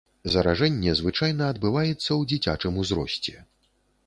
Заражэнне 0.35 0.95
звычайна 0.99 1.49
адбываецца 1.55 2.09
ў 2.19 2.31
дзіцячым 2.33 2.73
узросце. 2.87 3.37